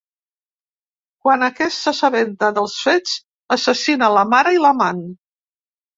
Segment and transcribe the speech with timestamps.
[1.27, 3.15] Quan aquest s’assabenta dels fets,
[3.57, 5.05] assassina la mare i l’amant.